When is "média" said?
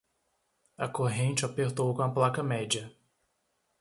2.41-2.91